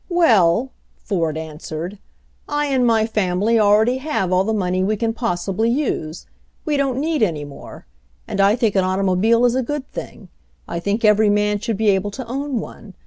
"Well," 0.09 0.71
Ford 0.97 1.37
answered, 1.37 1.99
"I 2.49 2.65
and 2.65 2.87
my 2.87 3.05
family 3.05 3.59
al 3.59 3.77
ready 3.77 3.97
have 3.97 4.33
all 4.33 4.43
the 4.43 4.51
money 4.51 4.83
we 4.83 4.95
can 4.97 5.13
possibly 5.13 5.69
use. 5.69 6.25
We 6.65 6.75
don't 6.75 6.99
need 6.99 7.21
any 7.21 7.45
more. 7.45 7.85
And 8.27 8.41
I 8.41 8.55
think 8.55 8.73
an 8.75 8.83
auto 8.83 9.03
mobile 9.03 9.45
is 9.45 9.53
a 9.53 9.61
good 9.61 9.87
thing. 9.91 10.29
I 10.67 10.79
think 10.79 11.05
every 11.05 11.29
man 11.29 11.59
should 11.59 11.77
be 11.77 11.89
able 11.91 12.09
to 12.17 12.25
own 12.27 12.57
one. 12.59 12.95